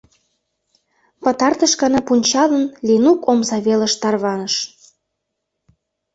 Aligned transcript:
Пытартыш 1.21 1.73
гана 1.81 1.99
пунчалын, 2.07 2.65
Ленук 2.87 3.19
омса 3.31 3.57
велыш 3.65 3.93
тарваныш. 4.01 4.55